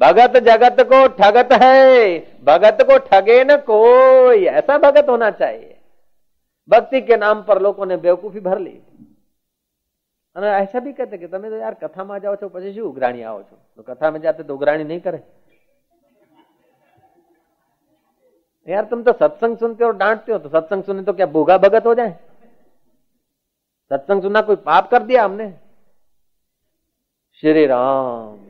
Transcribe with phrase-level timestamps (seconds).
[0.00, 5.76] भगत जगत को ठगत है भगत को ठगे न कोई ऐसा भगत होना चाहिए
[6.68, 8.80] भक्ति के नाम पर लोगों ने बेवकूफी भर ली
[10.36, 13.42] અને ऐसा भी कहते कि તમે તો યાર કથામાં જાઓ છો પછી શું ઉઘરાણી આવો
[13.42, 15.20] છો તો કથામાં જાતે તો ઉઘરાણી नहीं करे
[18.68, 21.86] यार तुम तो सत्संग सुनते हो डांटते हो तो सत्संग सुने तो क्या भूगा भगत
[21.86, 22.12] हो जाए
[23.90, 25.46] सत्संग सुनना कोई पाप कर दिया हमने
[27.42, 28.41] श्री राम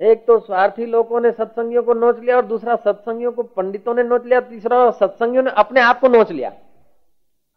[0.00, 4.02] एक तो स्वार्थी लोगों ने सत्संगियों को नोच लिया और दूसरा सत्संगियों को पंडितों ने
[4.02, 6.52] नोच लिया, तीसरा सत्संगियों ने अपने आप को नोच लिया।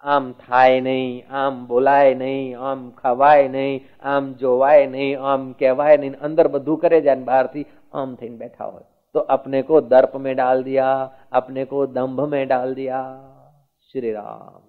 [0.04, 6.12] आम थाय नहीं, आम बोलाए नहीं, आम खवाए नहीं, आम जोवाए नहीं, आम कहवाए नहीं,
[6.12, 7.66] अंदर बधु करे बाहर थी
[7.96, 8.82] आम थी बैठा हो
[9.16, 10.88] तो अपने को दर्प में डाल दिया,
[11.34, 13.02] अपने को दंभ में डाल दिया।
[13.92, 14.60] श्री राम।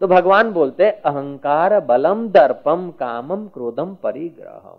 [0.00, 4.78] तो भगवान बोलते, अहंकार बलम दर्पम, कामम क्रोधम परिग्रहम।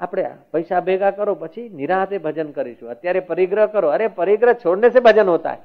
[0.00, 5.00] આપણે પૈસા ભેગા કરો પછી નિરાતે ભજન કરીશું અત્યારે પરિગ્રહ કરો અરે પરિગ્રહ છોડને से
[5.00, 5.60] भजन होता है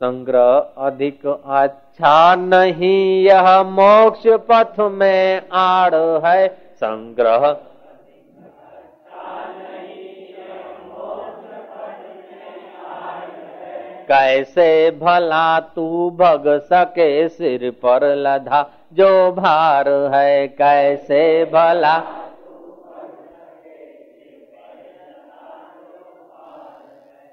[0.00, 0.50] संग्रह
[0.82, 2.12] अधिक अच्छा
[2.44, 7.44] नहीं यह मोक्ष पथ में आड़ है संग्रह
[14.08, 18.62] कैसे भला तू भग सके सिर पर लधा
[18.95, 21.95] जो भार है कैसे भला।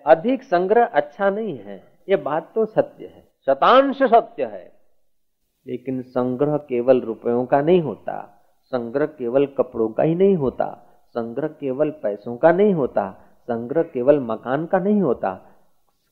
[0.06, 1.77] अधिक संग्रह अच्छा नहीं है,
[2.08, 4.72] ये बात तो सत्य है, शतांश सत्य है।
[5.66, 8.18] लेकिन संग्रह केवल रुपयों का नहीं होता,
[8.72, 10.66] संग्रह केवल कपड़ों का ही नहीं होता,
[11.14, 13.10] संग्रह केवल पैसों का नहीं होता,
[13.48, 15.40] संग्रह केवल मकान का नहीं होता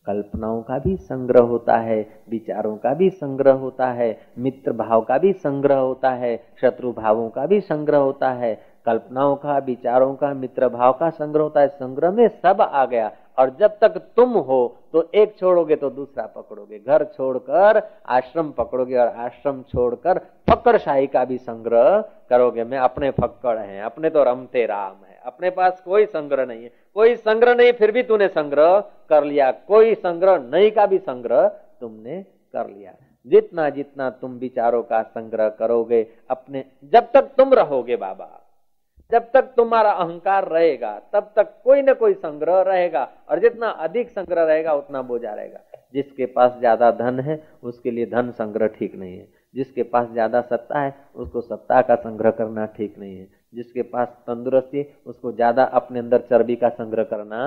[0.06, 5.18] कल्पनाओं का भी संग्रह होता है, विचारों का भी संग्रह होता है, मित्र भाव का
[5.18, 8.54] भी संग्रह होता है, शत्रु भावों का भी संग्रह होता है,
[8.86, 13.10] कल्पनाओं का, विचारों का, मित्र भाव का संग्रह होता है, संग्रह में सब आ गया।
[13.38, 18.96] और जब तक तुम हो तो एक छोड़ोगे तो दूसरा पकड़ोगे। घर छोड़कर आश्रम पकड़ोगे
[18.96, 20.18] और आश्रम छोड़कर
[20.50, 22.00] फक्कर शाही का भी संग्रह
[22.30, 26.63] करोगे। मैं अपने फक्कड़ हैं, अपने तो रमते राम है। अपने पास कोई संग्रह नहीं
[26.63, 30.98] है। कोई संग्रह नहीं, फिर भी तूने संग्रह कर लिया। कोई संग्रह नहीं का भी
[30.98, 31.48] संग्रह
[31.81, 32.23] तुमने
[32.55, 32.95] कर लिया।
[33.27, 38.47] जितना जितना तुम विचारों का संग्रह करोगे, अपने, जब तक तुम रहोगे बाबा,
[39.13, 44.11] जब तक तुम्हारा अहंकार रहेगा, तब तक कोई ना कोई संग्रह रहेगा, और जितना अधिक
[44.11, 45.58] संग्रह रहेगा, उतना बोझा रहेगा।
[45.95, 50.41] जिसके पास ज़्यादा धन है, उसके लिए धन संग्रह ठीक नहीं है। जिसके पास ज़्यादा
[50.41, 55.64] सत्ता है, उसको सत्ता का संग्रह करना ठीक नहीं है। जिसके पास तंदुरुस्ती उसको ज़्यादा
[55.74, 57.40] अपने अंदर चर्बी का संग्रह करना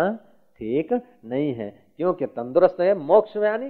[0.59, 3.69] ठीक नहीं है क्योंकि तंदुरुस्त है मोक्ष में यानी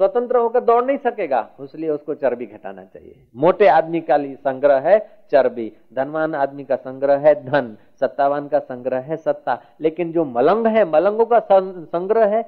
[0.00, 4.98] स्वतंत्र होकर दौड़ नहीं सकेगा इसलिए उसको चर्बी घटाना चाहिए मोटे आदमी का संग्रह है
[5.32, 10.66] चर्बी धनवान आदमी का संग्रह है धन सत्तावान का संग्रह है सत्ता लेकिन जो मलंग
[10.68, 11.38] है मलंगों का
[11.90, 12.42] संग्रह है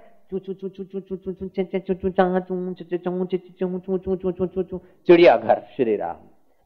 [5.09, 6.17] चिड़ियाघर श्री राम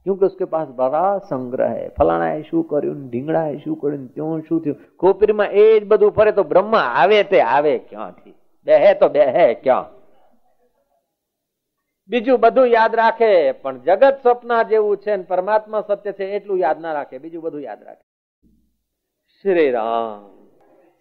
[0.09, 4.79] क्योंकि उसके पास બરા સંગ્રહ હે ફલાણાએ શું કર્યું ઢીંગડાએ શું કર્યું ત્યાં શું થયું
[4.97, 8.35] ખોપરીમાં એ જ બધું ફરે તો બ્રહ્મ આવે તે આવે ક્યાંથી
[8.67, 9.91] બેહે તો બેહે ક્યાં
[12.11, 16.95] બીજું બધું યાદ રાખે પણ જગત સપના જેવું છે પરમાત્મા સત્ય છે એટલું યાદ ના
[16.95, 18.05] રાખે બીજું બધું યાદ રાખે
[19.45, 20.38] શ્રી રામ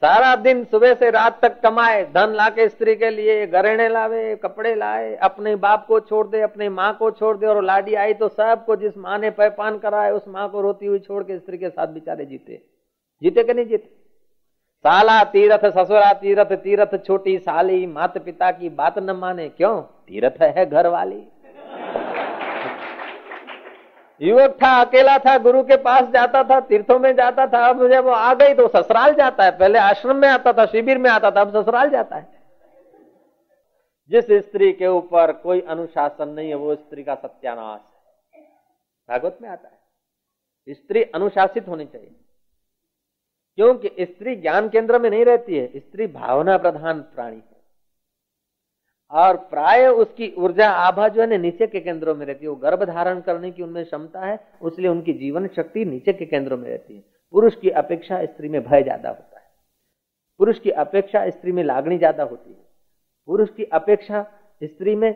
[0.01, 4.75] सारा दिन सुबह से रात तक कमाए, धन लाके स्त्री के लिए गहने लावे, कपड़े
[4.75, 8.27] लाए, अपने बाप को छोड़ दे, अपने माँ को छोड़ दे, और लाडी आई तो
[8.27, 11.69] सबको जिस माँ ने पैपान कराए उस माँ को रोती हुई छोड़ के स्त्री के
[11.69, 12.61] साथ बिचारे जीते।
[13.21, 13.89] जीते कि नहीं जीते?
[14.85, 19.81] साला तीरथ, ससुरा तीरथ तीरथ छोटी साली, माता पिता की बात न माने, क्यों?
[19.81, 21.23] तीरथ है घर वाली
[24.21, 28.03] युवक था, अकेला था, गुरु के पास जाता था, तीर्थों में जाता था, अब जब
[28.03, 31.31] वो आ गई तो ससुराल जाता है, पहले आश्रम में आता था, शिविर में आता
[31.31, 32.37] था, अब ससुराल जाता है।
[34.09, 37.81] जिस स्त्री के ऊपर कोई अनुशासन नहीं है, वो स्त्री का सत्यानाश
[38.35, 38.41] है।
[39.09, 39.79] भागवत में आता है।
[40.69, 42.15] स्त्री अनुशासित होनी चाहिए।
[43.55, 47.43] क्योंकि स्त्री ज्ञान केंद्र में नहीं रहती है, स्त्री भावना प्रधान प्राणी।
[49.11, 52.55] और प्राय उसकी ऊर्जा आभा जो है ना नीचे के केंद्रों में रहती है, वो
[52.55, 56.67] गर्भ धारण करने की उनमें क्षमता है, उसलिए उनकी जीवन शक्ति नीचे के केंद्रों में
[56.69, 59.45] रहती है। पुरुष की अपेक्षा स्त्री में भय ज़्यादा होता है।
[60.39, 62.65] पुरुष की अपेक्षा स्त्री में लागणी ज़्यादा होती है।
[63.27, 64.25] पुरुष की अपेक्षा
[64.61, 65.13] स्त्री में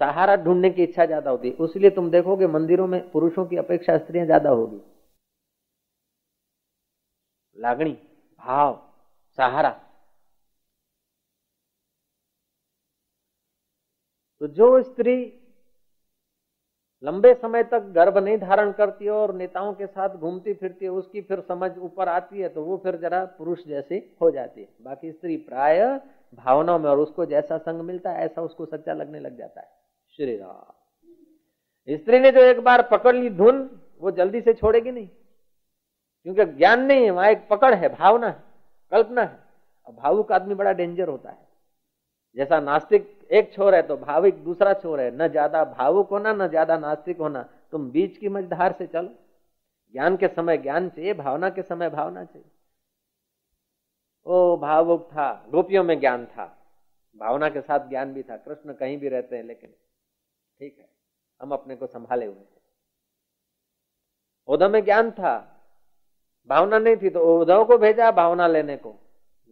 [0.00, 3.96] सहारा ढूँढने की इच्छा ज़्यादा होती है। उसलिए तुम देखोगे मंदिरों में पुरुषों की अपेक्षा
[3.98, 4.80] स्त्रियाँ ज़्यादा होगी।
[7.56, 7.92] लागणी,
[8.42, 8.80] भाव,
[9.38, 9.70] सहारा
[14.42, 15.40] तो जो स्त्री
[17.04, 20.90] लंबे समय तक गर्भ नहीं धारण करती है और नेताओं के साथ घूमती फिरती है,
[20.90, 24.68] उसकी फिर समझ ऊपर आती है तो वो फिर जरा पुरुष जैसी हो जाती है।
[24.82, 26.00] बाकी स्त्री प्राय
[26.34, 29.70] भावनाओं में और उसको जैसा संग मिलता है, ऐसा उसको सच्चा लगने लग जाता है।
[30.16, 30.72] श्री राम।
[31.96, 35.08] स्त्री ने जो एक बार पकड़ ली धुन, वो जल्दी से छोड़ेगी नहीं।
[36.22, 38.42] क्योंकि ज्ञान नहीं है, वहाँ एक पकड़ है, भावना है,
[38.90, 39.38] कल्पना है।
[39.94, 41.48] भावुक आदमी बड़ा डेंजर होता है।
[42.36, 46.48] जैसा नास्तिक एक छोर है तो भाविक दूसरा छोर है। न ज़्यादा भावुक होना, न
[46.48, 47.42] ज़्यादा नास्तिक होना।
[47.72, 49.08] तुम बीच की मझधार से चलो।
[49.94, 52.50] ज्ञान के समय ज्ञान चाहिए, भावना के समय भावना चाहिए।
[54.26, 56.44] ओ भावुक था, गोपियों में ज्ञान था।
[57.16, 60.88] भावना के साथ ज्ञान भी था। कृष्ण कहीं भी रहते हैं, लेकिन ठीक है,
[61.40, 62.60] हम अपने को संभाले हुए थे
[64.48, 65.34] उद्धव में ज्ञान था।
[66.50, 68.94] भावना नहीं थी तो उद्धव को भेजा भावना लेने को।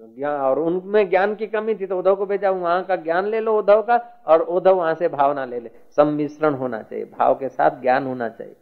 [0.07, 3.41] ज्ञान, और उनमें ज्ञान की कमी थी तो उद्धव को भेजा, वहाँ का ज्ञान ले
[3.41, 7.49] लो उद्धव का, और उद्धव वहाँ से भावना ले ले। सम्मिश्रण होना चाहिए, भाव के
[7.49, 8.57] साथ ज्ञान होना चाहिए।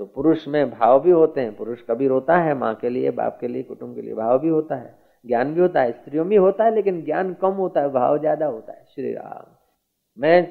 [0.00, 3.38] तो पुरुष में भाव भी होते हैं, पुरुष कभी रोता है, माँ के लिए, बाप
[3.40, 4.94] के लिए, कुटुंब के लिए भाव भी होता है,
[5.24, 8.46] ज्ञान भी होता है, स्त्रियों में होता है, लेकिन ज्ञान कम होता है, भाव ज़्यादा
[8.46, 9.54] होता है। श्री राम।
[10.18, 10.42] मैं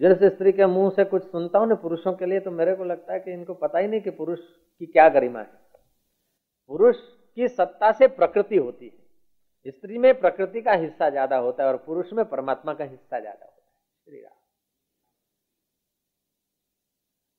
[0.00, 2.84] जिस स्त्री के मुँह से कुछ सुनता हूँ ना, पुरुषों के लिए तो मेरे को
[2.84, 5.50] लगता है कि इनको पता ही नहीं कि पुरुष की क्या गरिमा है।
[6.70, 6.96] पुरुष
[7.36, 9.01] की सत्ता से प्रकृति होती है।
[9.66, 13.44] स्त्री में प्रकृति का हिस्सा ज़्यादा होता है और पुरुष में परमात्मा का हिस्सा ज़्यादा
[13.44, 14.38] होता है। श्री राम।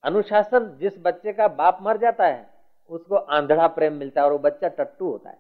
[0.04, 2.46] अनुशासन, जिस बच्चे का बाप मर जाता है,
[2.92, 5.38] उसको आंधड़ा प्रेम मिलता है और वो बच्चा टट्टू होता है।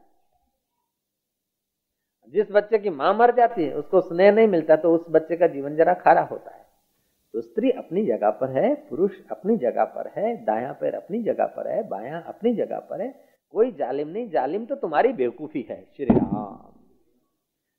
[2.34, 5.48] जिस बच्चे की माँ मर जाती है, उसको स्नेह नहीं मिलता तो उस बच्चे का
[5.48, 6.62] जीवन जरा खरा होता है।
[7.34, 11.46] तो स्त्री अपनी जगह पर है, पुरुष अपनी जगह पर है, दाया पैर अपनी जगह
[11.48, 13.10] पर है, बाया अपनी जगह पर है।
[13.54, 16.73] कोई जालिम नहीं, जालिम तो तुम्हारी बेवकूफ़ी है, श्री राम।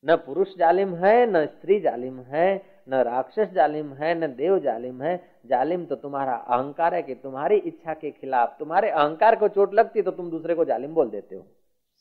[0.06, 5.02] न पुरुष जालिम है, न स्त्री जालिम है, न राक्षस जालिम है, न देव जालिम
[5.02, 9.74] है। जालिम तो तुम्हारा अहंकार है कि तुम्हारी इच्छा के खिलाफ, तुम्हारे अहंकार को चोट
[9.74, 11.42] लगती तो तुम दूसरे को जालिम बोल देते हो।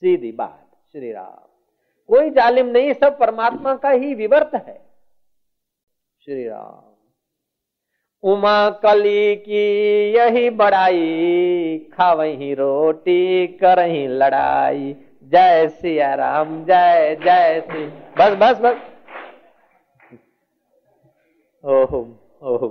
[0.04, 1.48] सीधी बात, श्री राम।
[2.08, 4.82] कोई जालिम नहीं, सब परमात्मा का ही विवर्त है।
[6.26, 6.90] श्री राम।
[8.24, 9.64] उमा कली की
[10.12, 14.96] यही बड़ाई, खावही रोटी, करही लड़ाई।
[15.34, 17.86] जय सिया राम जय जय श्री
[18.18, 18.76] बस बस बस।
[21.64, 22.08] ओहो
[22.44, 22.68] ओहो।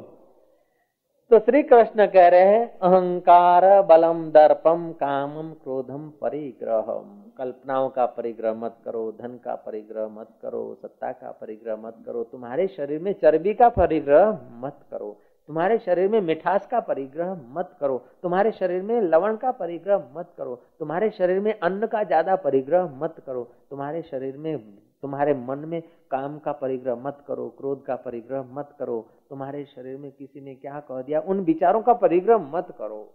[1.31, 8.55] तो श्री कृष्ण कह रहे हैं, अहंकार बलम दर्पम कामम क्रोधम परिग्रहम। कल्पनाओं का परिग्रह
[8.55, 13.13] मत करो, धन का परिग्रह मत करो, सत्ता का परिग्रह मत करो, तुम्हारे शरीर में
[13.13, 15.17] चर्बी का परिग्रह मत करो।
[15.49, 20.33] तुम्हारे शरीर में मिठास का परिग्रह मत करो। तुम्हारे शरीर में लवण का परिग्रह मत
[20.39, 24.59] करो। तुम्हारे शरीर में अन्न का ज़्यादा परिग्रह मत करो। तुम्हारे शरीर में,
[25.03, 25.81] तुम्हारे मन में
[26.11, 29.01] काम का परिग्रह मत करो, क्रोध का परिग्रह मत करो।
[29.31, 33.09] तुम्हारे शरीर में किसी ने क्या कह दिया, उन विचारों का परिग्रह मत करो।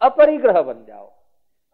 [0.00, 1.10] अपरिग्रह बन जाओ।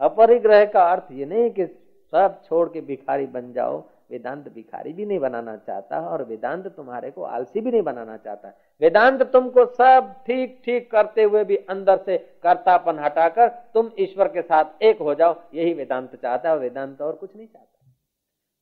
[0.00, 1.64] अपरिग्रह का अर्थ ये नहीं कि
[2.12, 3.78] सब छोड़ के भिखारी बन जाओ।
[4.10, 8.48] वेदांत भिखारी भी नहीं बनाना चाहता और वेदांत तुम्हारे को आलसी भी नहीं बनाना चाहता।
[8.82, 14.42] वेदांत तुमको सब ठीक ठीक करते हुए भी अंदर से कर्तापन हटाकर तुम ईश्वर के
[14.42, 17.66] साथ एक हो जाओ, यही वेदांत चाहता है वेदांत और कुछ नहीं चाहता।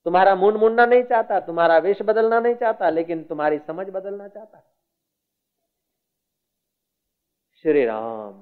[0.06, 4.62] तुम्हारा मुंड मुंडना नहीं चाहता, तुम्हारा वेश बदलना नहीं चाहता, लेकिन तुम्हारी समझ बदलना चाहता।
[7.64, 8.32] श्री राम,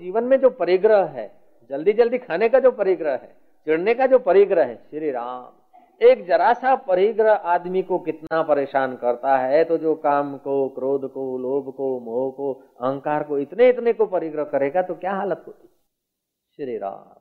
[0.00, 1.26] जीवन में जो परिग्रह है
[1.70, 3.34] जल्दी जल्दी खाने का जो परिग्रह है
[3.66, 5.52] चिड़ने का जो परिग्रह है, श्री राम,
[6.02, 9.64] एक जरा सा परिग्रह आदमी को कितना परेशान करता है?
[9.64, 14.06] तो जो काम को, क्रोध को, लोभ को, मोह को, अहंकार को इतने इतने को
[14.06, 15.68] परिग्रह करेगा तो क्या हालत होती?
[16.56, 17.20] श्री राम।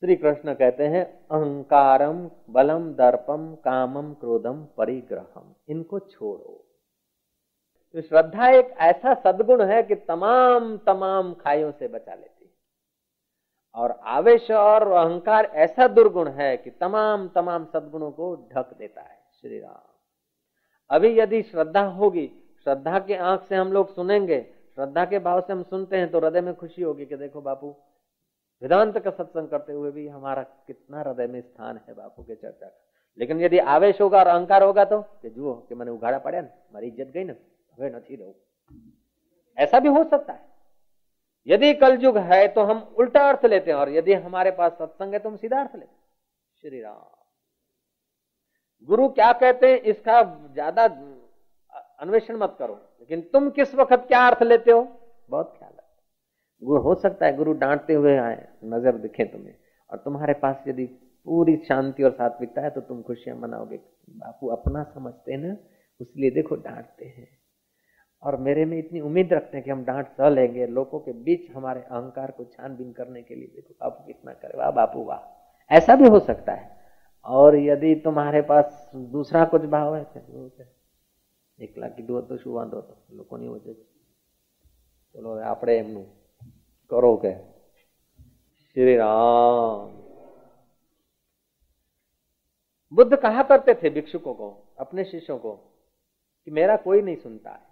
[0.00, 6.66] श्री कृष्ण कहते हैं, अहंकारम, बलम, दर्पम, कामम, क्रोधम, परिग्रहम, इनको छोड़ो।
[7.94, 12.35] तो श्रद्धा एक ऐसा सदगुण है कि तमाम तमाम खाइयों से बचा लेती
[13.76, 19.18] और आवेश और अहंकार ऐसा दुर्गुण है कि तमाम तमाम सदगुणों को ढक देता है।
[19.32, 19.82] श्री राम।
[20.90, 22.26] अभी यदि श्रद्धा होगी,
[22.66, 24.40] श्रद्धा के आँख से हम लोग सुनेंगे,
[24.76, 27.74] श्रद्धा के भाव से हम सुनते हैं तो हृदय में खुशी होगी कि देखो बापू,
[28.62, 32.66] वेदांत का सत्संग करते हुए भी हमारा कितना हृदय में स्थान है बापू के चर्चा
[32.66, 32.82] का।
[33.18, 36.48] लेकिन यदि आवेश होगा और अहंकार होगा तो कि जुओ कि मैंने उघाड़ा पड़ा ना
[36.48, 38.34] हमारी इज़्ज़त गई ना तो हमें नहीं रहो।
[39.58, 40.44] ऐसा भी हो सकता है।
[41.46, 45.18] यदि कलयुग है तो हम उल्टा अर्थ लेते हैं, और यदि हमारे पास सत्संग है
[45.18, 45.98] तो हम सीधा अर्थ लेते हैं।
[46.62, 47.04] श्री राम।
[48.88, 50.22] गुरु क्या कहते हैं, इसका
[50.52, 50.84] ज़्यादा
[52.00, 54.82] अन्वेषण मत करो, लेकिन तुम किस वक्त क्या अर्थ लेते हो?
[55.28, 55.84] बहुत ख्याल है
[56.62, 59.54] गुरु, हो सकता है गुरु डांटते हुए आए, नज़र दिखे तुम्हें,
[59.90, 60.84] और तुम्हारे पास यदि
[61.26, 63.76] पूरी शांति और सात्विकता है तो तुम खुशियाँ मनाओगे।
[64.08, 65.56] बापू अपना समझते हैं ना
[66.00, 67.28] इसलिए देखो डांटते हैं।
[68.23, 71.49] और मेरे में इतनी उम्मीद रखते हैं कि हम डांट सह लेंगे लोगों के बीच
[71.51, 75.95] हमारे अहंकार को छानबीन करने के लिए देखो बापू कितना करे वाह बापू वाह ऐसा
[75.95, 76.69] भी हो सकता है
[77.25, 80.63] और यदि तुम्हारे पास दूसरा कुछ भाव है तो
[81.59, 83.73] એકલા કીધું હતું શું વાંધો હતો લોકોની વચ્ચે
[85.15, 86.03] ચલો આપણે એમનું
[86.91, 87.33] કરો કે
[88.75, 89.87] श्री राम
[92.91, 94.47] बुद्ध कहा करते थे भिक्षुकों को
[94.79, 95.51] अपने शिष्यों को
[96.47, 97.63] कि मेरा कोई नहीं सुनता है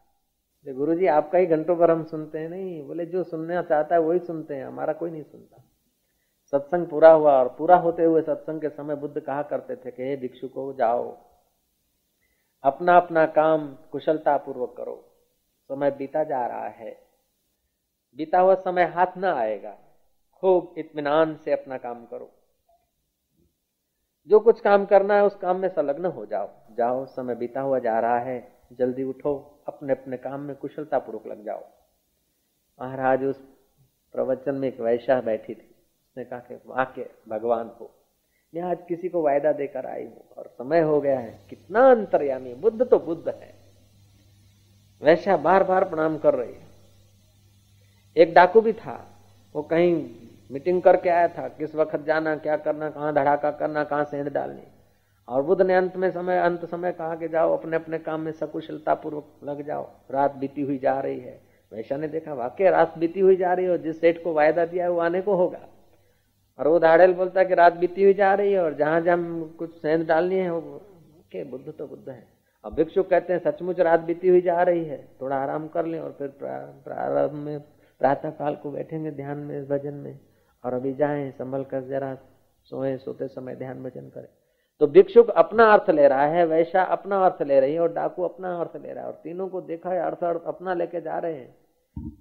[0.72, 4.00] गुरु जी आपका ही घंटों पर हम सुनते हैं, नहीं, बोले, जो सुनना चाहता है
[4.00, 5.64] वही सुनते हैं, हमारा कोई नहीं सुनता।
[6.50, 10.02] सत्संग पूरा हुआ और पूरा होते हुए सत्संग के समय बुद्ध कहा करते थे कि,
[10.02, 11.16] हे भिक्षुको, जाओ।
[12.62, 15.04] अपना अपना काम कुशलता पूर्वक करो।
[15.68, 16.98] समय बीता जा रहा है।
[18.16, 19.78] बीता हुआ समय हाथ ना आएगा।
[20.34, 22.30] खूब इत्मीनान से अपना काम करो।
[24.28, 27.78] जो कुछ काम करना है, उस काम में संलग्न हो जाओ। जाओ, समय बीता हुआ
[27.78, 31.64] जा रहा है। जल्दी उठो। अपने अपने काम में कुशलता पूर्वक लग जाओ।
[32.78, 33.36] महाराज उस
[34.14, 37.90] प्रवचन में एक वैशा बैठी थी। उसने कहा कि वाक्य भगवान को,
[38.54, 42.54] मैं आज किसी को वायदा देकर आई हूँ और समय हो गया है। कितना अंतर्यामी,
[42.54, 43.54] बुद्ध तो बुद्ध है।
[45.02, 46.66] वैशा बार बार प्रणाम कर रही है।
[48.16, 48.94] एक डाकू भी था।
[49.54, 49.94] वो कहीं
[50.50, 54.66] मीटिंग करके आया था। किस वक्त जाना, क्या करना, कहाँ धड़ाका करना, कहाँ सेंध डालनी।
[55.28, 58.32] और बुद्ध ने अंत में समय, अंत समय कहा कि जाओ, अपने अपने काम में
[58.32, 61.40] सकुशलता पूर्वक लग जाओ। रात बीती हुई जा रही है।
[61.72, 64.84] वैशा ने देखा, वाकई रात बीती हुई जा रही हो जिस सेठ को वायदा दिया
[64.84, 65.68] है, वो आने को होगा।
[66.58, 69.54] और वो धाड़ेल बोलता है कि रात बीती हुई जा रही है और जहाँ जहाँ
[69.58, 70.80] कुछ सेंध डालनी है, वो
[71.32, 72.26] के बुद्ध तो बुद्ध है।
[72.64, 76.00] अब भिक्षु कहते हैं, सचमुच रात बीती हुई जा रही है, थोड़ा आराम कर लें
[76.00, 77.60] और फिर प्रारंभ में
[78.00, 80.18] प्रातः काल को बैठेंगे ध्यान में, भजन में।
[80.64, 82.14] और अभी जाएँ, संभल कर जरा
[82.64, 84.28] सोए, सोते समय ध्यान भजन करें।
[84.80, 88.22] तो भिक्षुक अपना अर्थ ले रहा है वैशा अपना अर्थ ले रही है और डाकू
[88.22, 91.18] अपना अर्थ ले रहा है और तीनों को देखा है, अर्थ अर्थ अपना लेके जा
[91.18, 91.56] रहे हैं।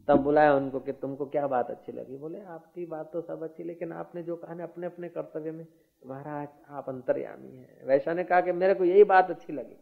[0.07, 2.17] तब बुलाया उनको कि तुमको क्या बात अच्छी लगी?
[2.17, 5.67] बोले, आपकी बात तो सब अच्छी, लेकिन आपने जो कहा ना, अपने अपने कर्तव्य में
[6.07, 9.77] महाराज आप अंतर्यामी है। वैशा ने कहा कि मेरे को यही बात अच्छी लगी।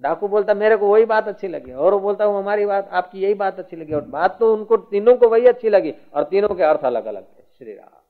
[0.00, 3.20] डाकू बोलता, मेरे को वही बात अच्छी लगी। और वो बोलता हूँ हमारी बात, आपकी
[3.20, 6.48] यही बात अच्छी लगी। और बात तो उनको, तीनों को वही अच्छी लगी। और तीनों
[6.48, 8.03] के अर्थ अलग अलग थे। श्री राम।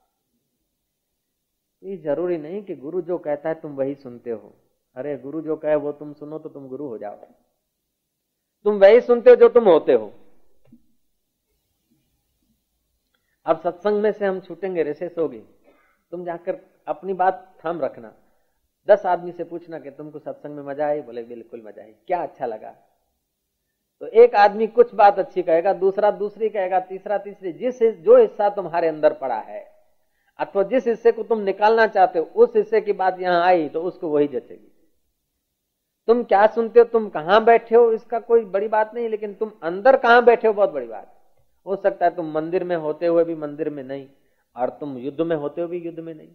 [1.85, 4.53] ये ज़रूरी नहीं कि गुरु जो कहता है तुम वही सुनते हो।
[4.95, 7.15] अरे, गुरु जो कहे वो तुम सुनो तो तुम गुरु हो जाओ।
[8.63, 10.13] तुम वही सुनते हो जो तुम होते हो।
[13.45, 15.39] अब सत्संग में से हम छूटेंगे रिसेस होगी।
[16.11, 18.13] तुम जाकर अपनी बात थाम रखना।
[18.89, 21.01] दस आदमी से पूछना कि तुमको सत्संग में मज़ा आई?
[21.01, 22.75] बोले, बिल्कुल मज़ा आई। क्या अच्छा लगा।
[23.99, 28.49] तो एक आदमी कुछ बात अच्छी कहेगा, दूसरा दूसरी कहेगा, तीसरा तीसरी। जिस जो हिस्सा
[28.49, 29.74] तुम्हारे अंदर पड़ा है।
[30.39, 33.81] अथवा जिस हिस्से को तुम निकालना चाहते हो, उस हिस्से की बात यहाँ आई तो
[33.81, 34.71] उसको वही जचेगी।
[36.07, 36.85] तुम क्या सुनते हो?
[36.85, 37.91] तुम कहाँ बैठे हो?
[37.91, 40.53] इसका कोई बड़ी बात नहीं, लेकिन तुम अंदर कहाँ बैठे हो?
[40.53, 41.11] बहुत बड़ी बात।
[41.65, 44.05] हो सकता है तुम मंदिर में होते हुए भी मंदिर में नहीं,
[44.55, 46.27] और तुम युद्ध में होते हुए भी युद्ध में नहीं।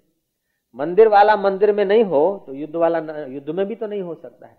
[0.77, 4.15] मंदिर वाला मंदिर में नहीं हो तो युद्ध वाला युद्ध में भी तो नहीं हो
[4.15, 4.57] सकता है।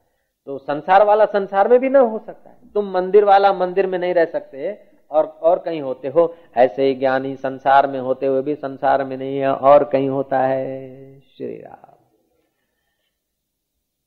[0.47, 3.97] तो संसार वाला संसार में भी ना हो सकता है। तुम मंदिर वाला मंदिर में
[3.99, 4.71] नहीं रह सकते।
[5.11, 9.17] और और कहीं होते हो। ऐसे ही ज्ञानी संसार में होते हुए भी संसार में
[9.17, 11.95] नहीं है, और कहीं होता है श्री राम।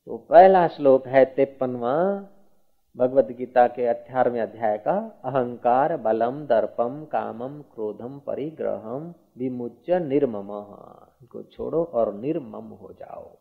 [0.06, 2.26] तो पहला श्लोक है तिप्पनवा
[2.96, 10.49] भगवत गीता के अठारहवें अध्याय का, अहंकार बलम दर्पम कामम क्रोधम परिग्रहम विमुच निर्मम।
[11.30, 13.37] को छोड़ो और निर्मम हो जाओ।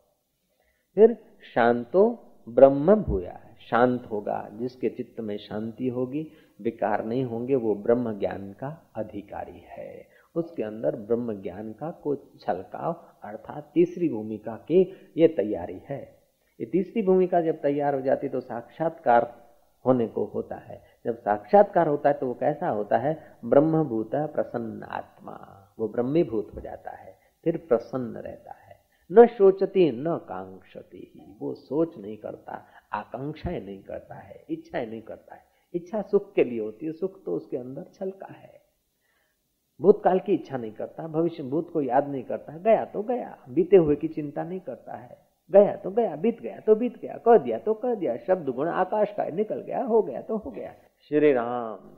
[0.96, 1.18] फिर
[1.56, 3.40] शांतो ब्रह्म भूया
[3.70, 9.64] शांत होगा, जिसके चित्त में शांति होगी। विकार नहीं होंगे, वो ब्रह्म ज्ञान का अधिकारी
[9.66, 12.94] है। उसके अंदर ब्रह्म ज्ञान का कुछ छलकाव,
[13.24, 16.24] अर्थात तीसरी भूमिका की ये तैयारी है।
[16.60, 19.44] ये तीसरी भूमिका जब तैयार हो जाती तो साक्षात्कार
[19.86, 23.38] होने को होता है। जब साक्षात्कार होता है तो वो कैसा होता है?
[23.46, 28.76] ब्रह्मभूत प्रसन्न आत्मा वो ब्रह्मीभूत हो जाता है, फिर प्रसन्न रहता है।
[29.12, 35.36] न सोचती न कांक्षती। वो सोच नहीं करता, आकांक्षाएँ नहीं करता है, इच्छाएँ नहीं करता
[35.36, 38.62] है। इच्छा सुख के लिए होती है। सुख तो उसके अंदर छलका है।
[39.80, 43.78] भूतकाल की इच्छा नहीं करता, भविष्य भूत को याद नहीं करता गया तो गया, बीते
[43.78, 45.18] हुए की चिंता नहीं करता है।
[45.52, 48.68] गया तो गया, बीत गया तो बीत गया, कह दिया तो कह दिया, शब्द गुण
[48.68, 50.74] आकाश का निकल गया, हो गया तो हो गया।
[51.10, 51.90] श्री राम।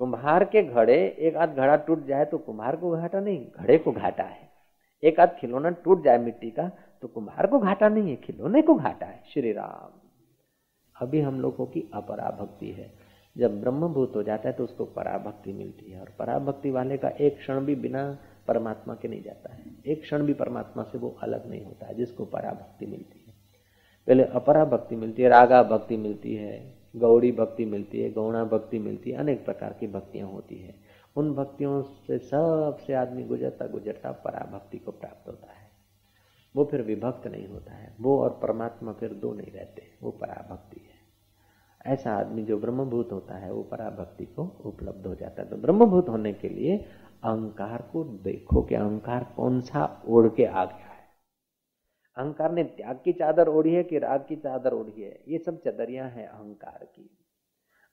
[0.00, 3.92] कुम्हार के घड़े, एक आध घड़ा टूट जाए तो कुम्हार को घाटा नहीं, घड़े को
[3.92, 4.50] घाटा है।
[5.02, 6.70] एक आध खिलौना टूट जाए मिट्टी का
[7.02, 9.98] तो कुम्हार को घाटा नहीं है, खिलौने को घाटा है। श्री राम।
[11.02, 12.90] अभी हम लोगों की अपराभक्ति है।
[13.36, 17.38] जब ब्रह्मभूत हो जाता है तो उसको पराभक्ति मिलती है और पराभक्ति वाले का एक
[17.38, 18.18] क्षण भी बिना
[18.48, 21.94] परमात्मा के नहीं जाता है। एक क्षण भी परमात्मा से वो अलग नहीं होता है,
[21.94, 23.34] जिसको पराभक्ति मिलती है।
[24.08, 28.78] पहले अपरा भक्ति मिलती है, रागा भक्ति मिलती है गौड़ी भक्ति मिलती है, गौणा भक्ति
[28.78, 30.74] मिलती है, अनेक प्रकार की भक्तियाँ होती है।
[31.16, 35.70] उन भक्तियों से सबसे आदमी गुजरता गुजरता पराभक्ति को प्राप्त होता है।
[36.54, 40.80] वो फिर विभक्त नहीं होता है, वो और परमात्मा फिर दो नहीं रहते, वो पराभक्ति
[40.80, 40.91] है।
[41.86, 46.08] ऐसा आदमी जो ब्रह्मभूत होता है, वो पराभक्ति को उपलब्ध हो जाता है। तो ब्रह्मभूत
[46.08, 46.76] होने के लिए
[47.22, 50.92] अहंकार को देखो कि अहंकार कौन सा ओढ़ के आ गया है।
[52.16, 55.20] अहंकार ने त्याग की चादर ओढ़ी है कि राग की चादर ओढ़ी है?
[55.28, 57.18] ये सब चदरिया है अहंकार की।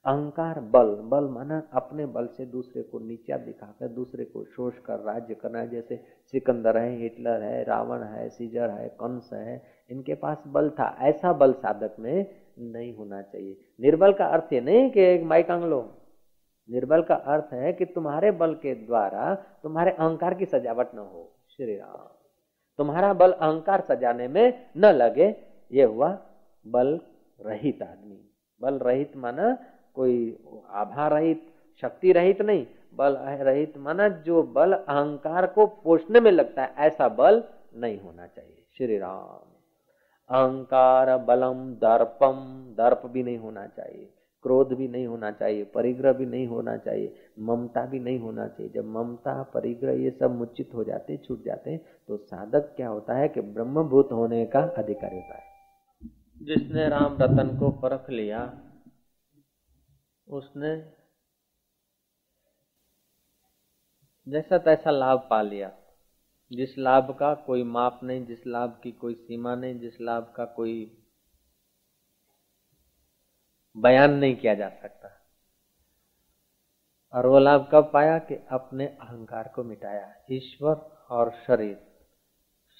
[0.05, 4.99] अहंकार बल बल माना अपने बल से दूसरे को नीचा दिखाकर, दूसरे को शोष कर,
[4.99, 10.43] राज्य करना जैसे सिकंदर है, हिटलर है, रावण है, सीजर है, कंस है, इनके पास
[10.47, 15.01] बल था। ऐसा बल साधक में नहीं होना चाहिए। निर्बल का अर्थ ये नहीं कि
[15.01, 15.95] एक माइकांग लो।
[16.71, 21.31] निर्बल का अर्थ है कि तुम्हारे बल के द्वारा तुम्हारे अहंकार की सजावट न हो।
[21.49, 22.07] श्री राम।
[22.77, 25.35] तुम्हारा बल अहंकार सजाने में न लगे,
[25.71, 26.19] ये हुआ
[26.67, 26.99] बल
[27.45, 28.29] रहित आदमी।
[28.61, 29.57] बल रहित माना
[29.95, 36.31] कोई आभा रहित, शक्ति रहित नहीं। बल रहित माना जो बल अहंकार को पोषने में
[36.31, 37.43] लगता है, ऐसा बल
[37.75, 39.48] नहीं होना चाहिए। श्री राम।
[40.29, 42.39] अहंकार बलम दर्पम,
[42.77, 44.05] दर्प भी नहीं होना चाहिए,
[44.45, 48.71] क्रोध भी नहीं होना चाहिए, परिग्रह भी नहीं होना चाहिए, ममता भी नहीं होना चाहिए।
[48.71, 53.27] जब ममता, परिग्रह ये सब मुचित हो जाते, छूट जाते तो साधक क्या होता है
[53.29, 55.47] कि ब्रह्मभूत होने का अधिकारी होता है।
[56.41, 58.41] जिसने राम रतन को परख लिया,
[60.27, 60.75] उसने
[64.27, 65.71] जैसा तैसा लाभ पा लिया।
[66.51, 70.45] जिस लाभ का कोई माप नहीं, जिस लाभ की कोई सीमा नहीं, जिस लाभ का
[70.45, 71.03] कोई
[73.77, 75.09] बयान नहीं किया जा सकता।
[77.13, 78.19] और वो लाभ कब पाया?
[78.19, 80.75] कि अपने अहंकार को मिटाया। ईश्वर
[81.09, 81.87] और शरीर।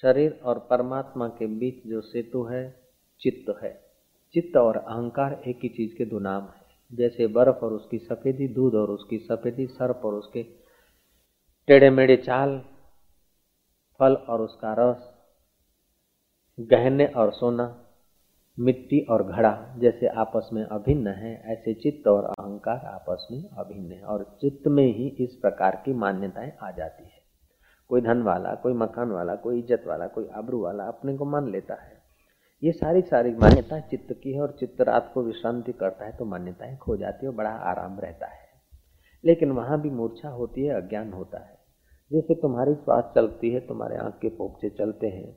[0.02, 2.88] शरीर और परमात्मा के बीच जो सेतु है,
[3.20, 3.90] चित्त है।
[4.32, 6.62] चित्त और अहंकार एक ही चीज़ के दो नाम है।
[6.92, 10.42] जैसे बर्फ़ और उसकी सफेदी, दूध और उसकी सफेदी, सर्प और उसके
[11.66, 12.64] टेढ़े मेढ़े चाल
[14.00, 15.08] फल और उसका रस,
[16.58, 17.86] गहने और सोना,
[18.58, 23.92] मिट्टी और घड़ा जैसे आपस में अभिन्न है, ऐसे चित्त और अहंकार आपस में अभिन्न
[23.92, 27.18] है और चित्त में ही इस प्रकार की मान्यताएँ आ जाती है।
[27.88, 31.50] कोई धन वाला, कोई मकान वाला, कोई इज़्ज़त वाला, कोई आबरू वाला अपने को मान
[31.50, 31.98] लेता है।
[32.62, 36.24] ये सारी सारी मान्यताएँ चित्त की है और चित्त रात को विश्रांति करता है तो
[36.24, 38.48] मान्यताएँ खो जाती है और बड़ा आराम रहता है।
[39.24, 41.59] लेकिन वहाँ भी मूर्छा होती है, अज्ञान होता है।
[42.12, 45.36] जैसे तुम्हारी श्वास चलती है, तुम्हारे आँख के पोपचे चलते हैं,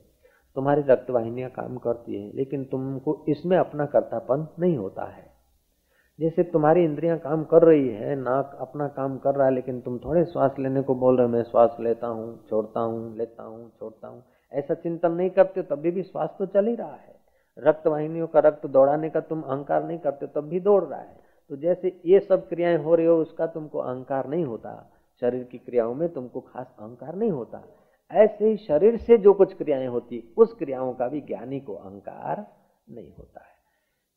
[0.54, 5.32] तुम्हारी रक्तवाहिनियाँ काम करती है, लेकिन तुमको इसमें अपना कर्तापन नहीं होता है।
[6.20, 9.98] जैसे तुम्हारी इंद्रियाँ काम कर रही है, नाक अपना काम कर रहा है, लेकिन तुम
[9.98, 13.70] थोड़े श्वास लेने को बोल रहे हो, मैं श्वास लेता हूँ, छोड़ता हूँ, लेता हूँ,
[13.78, 17.14] छोड़ता हूँ, ऐसा चिंतन नहीं करते हो तभी भी श्वास तो चल ही रहा है।
[17.58, 21.16] रक्त वाहिनियों का रक्त दौड़ाने का तुम अहंकार नहीं करते, तब भी दौड़ रहा है।
[21.50, 25.58] तो जैसे ये सब क्रियाएँ हो रही हो, उसका तुमको अहंकार नहीं होता। शरीर की
[25.58, 27.62] क्रियाओं में तुमको खास अहंकार नहीं होता।
[28.12, 32.46] ऐसे ही शरीर से जो कुछ क्रियाएँ होती, उस क्रियाओं का भी ज्ञानी को अहंकार
[32.90, 33.54] नहीं होता है।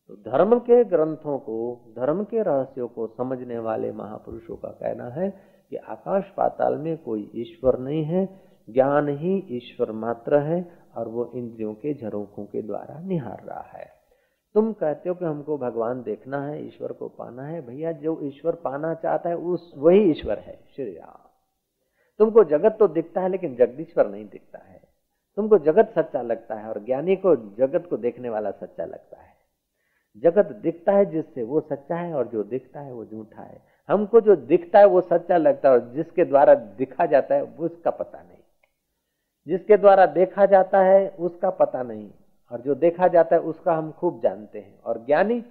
[0.08, 5.30] तो धर्म के ग्रंथों को, धर्म के रहस्यों को समझने वाले महापुरुषों का कहना है
[5.70, 11.32] कि आकाश पाताल में कोई ईश्वर नहीं है, ज्ञान ही ईश्वर मात्र है और वो
[11.36, 13.97] इंद्रियों के झरोखों के द्वारा निहार रहा है।
[14.58, 18.56] तुम कहते हो कि हमको भगवान देखना है, ईश्वर को पाना है, भैया जो ईश्वर
[18.56, 21.30] पाना चाहता है, उस, वही ईश्वर है, श्री राम।
[22.20, 24.82] तुमको जगत तो दिखता है, लेकिन जगदीश्वर नहीं दिखता है।
[25.36, 29.34] तुमको जगत सच्चा लगता है और ज्ञानी को, जगत को देखने वाला सच्चा लगता है।
[30.17, 34.22] जगत दिखता है जिससे वो सच्चा है और जो दिखता है वो झूठा है। हमको
[34.22, 38.20] जो दिखता है वो सच्चा लगता है और जिसके द्वारा दिखा जाता है, उसका पता
[38.20, 38.38] नहीं।
[39.48, 42.12] जिसके द्वारा देखा जाता है, उसका पता नहीं।
[42.52, 45.44] और जो देखा जाता है उसका हम खूब जानते हैं। और ज्ञानी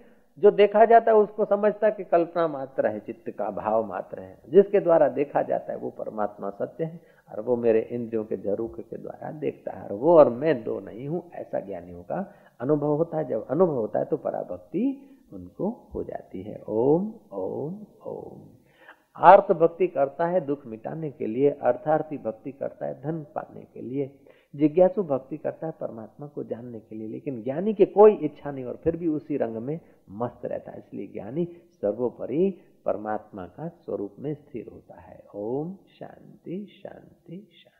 [0.42, 4.20] जो देखा जाता है उसको समझता है कि कल्पना मात्र है, चित्त का भाव मात्र
[4.20, 8.36] है। जिसके द्वारा देखा जाता है वो परमात्मा सत्य है और वो मेरे इंद्रियों के
[8.36, 12.24] ज़रूर के द्वारा देखता है। और वो और मैं दो नहीं हूँ, ऐसा ज्ञानियों का
[12.60, 14.84] अनुभव होता है। जब अनुभव होता है तो पराभक्ति
[15.32, 18.42] उनको हो जाती है। ओम ओम ओम।
[19.16, 23.80] आर्थ भक्ति करता है, दुख मिटाने के लिए अर्थार्थी भक्ति करता है, धन पाने के
[23.80, 24.10] लिए।
[24.54, 28.64] जिज्ञासु भक्ति करता है परमात्मा को जानने के लिए, लेकिन ज्ञानी के कोई इच्छा नहीं,
[28.64, 29.80] और फिर भी उसी रंग में
[30.10, 36.66] मस्त रहता है। इसलिए ज्ञानी सर्वोपरि परमात्मा का स्वरूप में स्थिर होता है। ओम शांति
[36.66, 37.76] शांति शांति।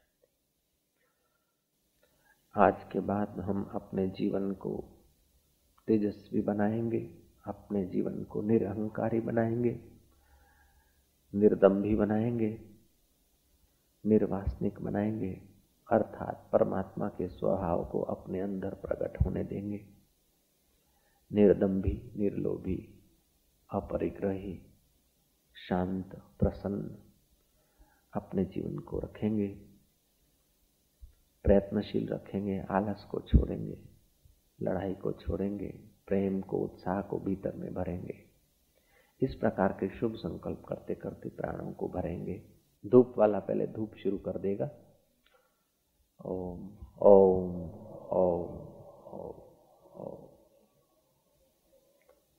[2.56, 4.84] आज के बाद हम अपने जीवन को
[5.86, 9.80] तेजस्वी बनाएँगे, अपने जीवन को निरहंकारी बनाएँगे,
[11.34, 12.60] निर्दम्भी बनाएँगे,
[14.06, 15.45] निर्वासनिक बनाएँगे।
[15.92, 19.86] अर्थात परमात्मा के स्वभाव को अपने अंदर प्रकट होने देंगे।
[21.32, 22.94] निर्दम्भी, निर्लोभी,
[23.70, 24.62] अपरिग्रही,
[25.68, 26.96] शांत, प्रसन्न
[28.12, 29.48] अपने जीवन को रखेंगे।
[31.44, 33.78] प्रयत्नशील रखेंगे, आलस को छोड़ेंगे,
[34.62, 38.24] लड़ाई को छोड़ेंगे, प्रेम को, उत्साह को भीतर में भरेंगे।
[39.22, 42.42] इस प्रकार के शुभ संकल्प करते करते प्राणों को भरेंगे।
[42.86, 44.70] धूप वाला पहले धूप शुरू कर देगा।
[46.24, 46.68] ओम
[47.02, 47.60] ओम
[48.10, 48.48] ओम
[49.12, 50.28] ओम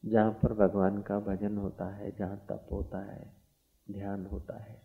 [0.04, 3.34] जहाँ पर भगवान का भजन होता है, जहाँ तप होता है,
[3.92, 4.82] ध्यान होता है,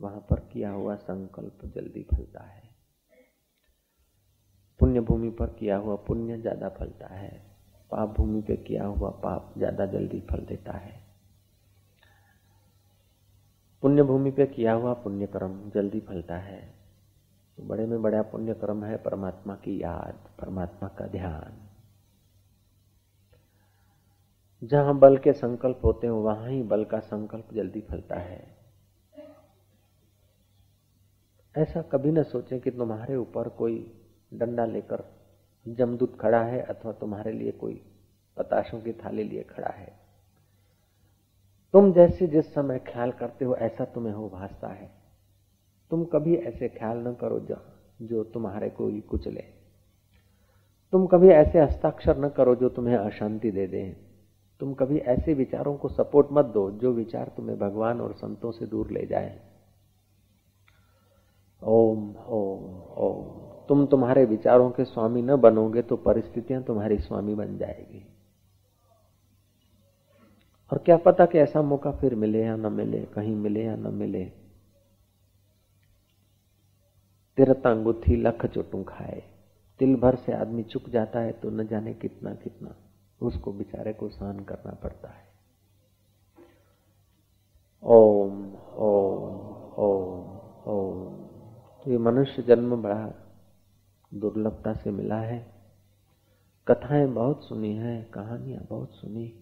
[0.00, 2.62] वहाँ पर किया हुआ संकल्प जल्दी फलता है।
[4.80, 7.30] पुण्य भूमि पर किया हुआ पुण्य ज़्यादा फलता है।
[7.90, 11.06] पाप भूमि पे किया हुआ पाप ज़्यादा जल्दी फल देता है।
[13.82, 16.77] पुण्य भूमि पे किया हुआ पुण्य कर्म जल्दी फलता है।
[17.58, 21.68] तो बड़े में बड़ा पुण्य कर्म है परमात्मा की याद, परमात्मा का ध्यान।
[24.66, 28.56] जहाँ बल के संकल्प होते हैं, वहाँ ही बल का संकल्प जल्दी फलता है।
[31.56, 34.02] ऐसा कभी ना सोचें कि तुम्हारे ऊपर कोई
[34.34, 35.04] डंडा लेकर
[35.68, 37.82] जमदूत खड़ा है अथवा तुम्हारे लिए कोई
[38.36, 40.00] पताशों की थाली लिए खड़ा है।
[41.72, 44.97] तुम जैसे जिस समय ख्याल करते हो, ऐसा तुम्हें हो भासता है।
[45.90, 47.56] तुम कभी ऐसे ख्याल न करो जो,
[48.02, 49.44] जो तुम्हारे कोई कुचले।
[50.92, 53.96] तुम कभी ऐसे हस्ताक्षर न करो जो तुम्हें अशांति दे दे।
[54.60, 58.66] तुम कभी ऐसे विचारों को सपोर्ट मत दो जो विचार तुम्हें भगवान और संतों से
[58.66, 59.40] दूर ले जाए।
[61.64, 67.58] ओम ओम ओम। तुम तुम्हारे विचारों के स्वामी न बनोगे तो परिस्थितियाँ तुम्हारी स्वामी बन
[67.58, 68.06] जाएगी।
[70.72, 73.94] और क्या पता कि ऐसा मौका फिर मिले या न मिले कहीं मिले या न
[73.94, 74.47] मिले।
[77.38, 79.22] तिरता गुत्थी लख चोटू खाए।
[79.78, 82.74] तिल भर से आदमी चुक जाता है तो न जाने कितना कितना।
[83.22, 85.28] उसको बेचारे को सहन करना पड़ता है।
[87.82, 89.36] ओम ओम
[89.72, 91.14] ओम ओम।
[91.84, 93.14] तो ये मनुष्य जन्म बड़ा
[94.14, 95.46] दुर्लभता से मिला है।
[96.68, 99.32] कथाएँ बहुत सुनी है, कहानियाँ बहुत सुनी।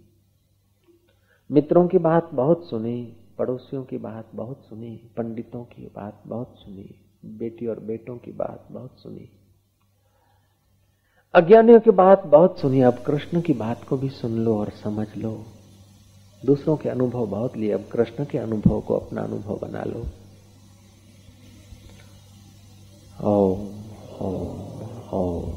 [1.50, 7.05] मित्रों की बात बहुत सुनी, पड़ोसियों की बात बहुत सुनी, पंडितों की बात बहुत सुनी।
[7.26, 9.30] बेटी और बेटों की बात बहुत सुनी।
[11.34, 15.16] अज्ञानियों की बात बहुत सुनी, अब कृष्ण की बात को भी सुन लो और समझ
[15.16, 15.44] लो।
[16.44, 20.06] दूसरों के अनुभव बहुत लिए, अब कृष्ण के अनुभव को अपना अनुभव बना लो।
[23.22, 23.76] ओम
[25.02, 25.56] ओम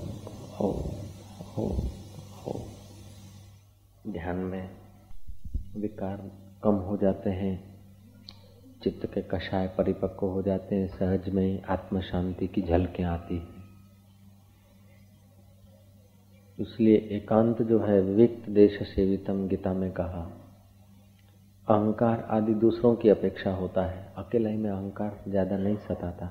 [4.08, 4.70] ध्यान में
[5.78, 6.32] विकार
[6.64, 7.69] कम हो जाते हैं।
[8.90, 13.36] चित्त के कषाय परिपक्व हो जाते हैं, सहज में ही आत्म शांति की झलकें आती
[13.36, 13.58] हैं।
[16.60, 20.22] इसलिए एकांत जो है, विविक्त देश सेवितम गीता में कहा,
[21.70, 26.26] अहंकार आदि दूसरों की अपेक्षा होता है। अकेला ही में अहंकार ज़्यादा नहीं सताता।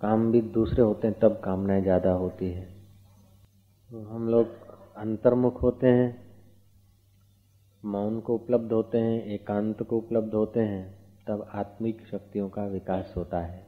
[0.00, 2.64] काम भी दूसरे होते हैं, तब कामनाएँ ज़्यादा होती है।
[3.90, 4.46] तो हम लोग
[4.96, 6.27] अंतर्मुख होते हैं
[7.84, 13.14] मौन को उपलब्ध होते हैं, एकांत को उपलब्ध होते हैं, तब आत्मिक शक्तियों का विकास
[13.16, 13.58] होता है।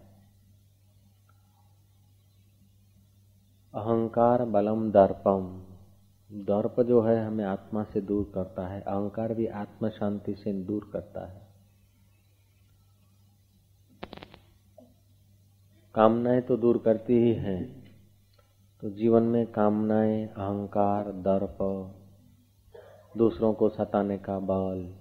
[3.75, 5.62] अहंकार बलम दर्पम।
[6.33, 10.90] दर्प जो है, हमें आत्मा से दूर करता है। अहंकार भी आत्म शांति से दूर
[10.92, 11.49] करता है।
[15.94, 17.85] कामनाएँ तो दूर करती ही हैं।
[18.81, 21.96] तो जीवन में कामनाएँ, अहंकार, दर्प
[23.16, 24.96] दूसरों को सताने का बल,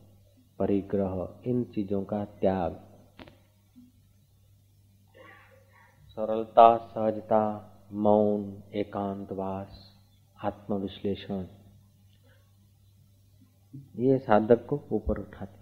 [0.59, 2.73] परिग्रह, इन चीज़ों का त्याग।
[6.09, 9.95] सरलता, सहजता, मौन, एकांतवास,
[10.43, 11.45] आत्मविश्लेषण,
[13.95, 15.59] ये साधक को ऊपर उठाते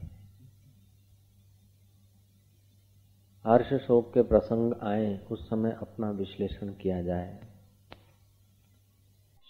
[3.45, 7.47] हर्ष शोक के प्रसंग आए, उस समय अपना विश्लेषण किया जाए।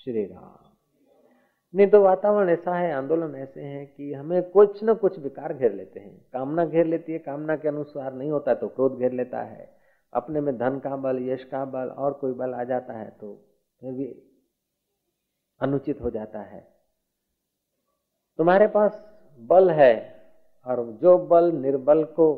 [0.04, 0.67] श्री राम।
[1.78, 5.74] नहीं तो वातावरण ऐसा है, आंदोलन ऐसे हैं कि हमें कुछ न कुछ विकार घेर
[5.74, 9.42] लेते हैं। कामना घेर लेती है, कामना के अनुसार नहीं होता तो क्रोध घेर लेता
[9.42, 9.70] है।
[10.14, 13.34] अपने में धन का बल, यश का बल और कोई बल आ जाता है तो
[13.82, 14.06] भी
[15.62, 16.60] अनुचित हो जाता है।
[18.40, 19.00] तुम्हारे पास
[19.42, 19.94] बल है
[20.66, 22.34] और जो बल निर्बल को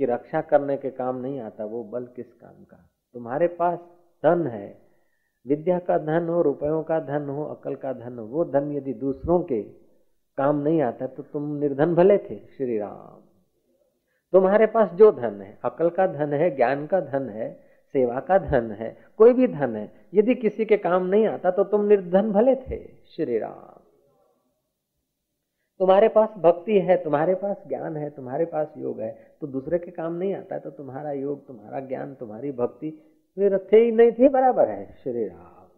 [0.00, 2.76] की रक्षा करने के काम नहीं आता, वो बल किस काम का?
[3.14, 3.78] तुम्हारे पास
[4.22, 4.83] धन है
[5.46, 8.94] विद्या का धन हो, रुपयों का धन हो, अकल का धन हो, वो धन यदि
[8.94, 9.62] दूसरों के
[10.38, 13.20] काम नहीं आता तो तुम निर्धन भले थे, श्री राम।
[14.32, 17.52] तुम्हारे पास जो धन है, अकल का धन है, ज्ञान का धन है,
[17.94, 21.64] सेवा का धन है, कोई भी धन है, यदि किसी के काम नहीं आता तो
[21.64, 23.80] तुम निर्धन भले थे, श्री राम।
[25.80, 29.90] तुम्हारे पास भक्ति है, तुम्हारे पास ज्ञान है, तुम्हारे पास योग है तो दूसरे के
[29.90, 32.90] काम नहीं आता तो तुम्हारा योग, तुम्हारा ज्ञान, तुम्हारी भक्ति
[33.36, 35.68] फिर थे ही नहीं थे, बराबर है, श्री राम।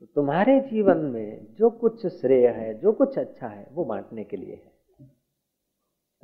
[0.00, 4.36] तो तुम्हारे जीवन में जो कुछ श्रेय है, जो कुछ अच्छा है, वो बांटने के
[4.36, 4.72] लिए है।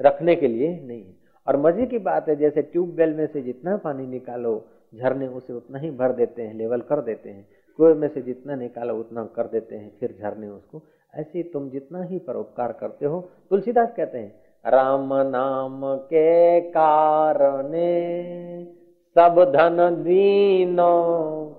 [0.00, 1.16] रखने के लिए नहीं है।
[1.48, 5.78] और मज़े की बात है, जैसे ट्यूबवेल में से जितना पानी निकालो, झरने उसे उतना
[5.78, 9.46] ही भर देते हैं, लेवल कर देते हैं। कुएँ में से जितना निकालो, उतना कर
[9.46, 10.82] देते हैं, फिर झरने उसको।
[11.14, 18.77] ऐसे तुम जितना ही परोपकार करते हो, तुलसीदास कहते हैं, राम नाम के कारणे
[19.18, 20.92] सब धन दीनो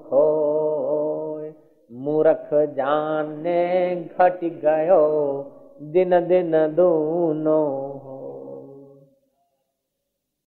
[0.09, 0.25] खो
[1.91, 3.63] मूर्ख जाने
[3.95, 5.01] घट गयो
[5.81, 7.59] दिन दिन दूनो
[8.05, 8.18] हो।